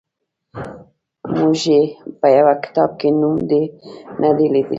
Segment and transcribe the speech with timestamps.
[1.37, 1.81] موږ یې
[2.19, 3.35] په یوه کتاب کې نوم
[4.21, 4.63] نه دی لیدلی.